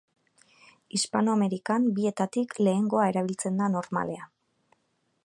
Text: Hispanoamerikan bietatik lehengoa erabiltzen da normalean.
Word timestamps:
Hispanoamerikan 0.97 1.85
bietatik 1.99 2.57
lehengoa 2.69 3.07
erabiltzen 3.13 3.63
da 3.63 3.69
normalean. 3.75 4.37